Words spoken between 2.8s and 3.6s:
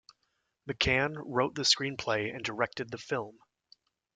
the film.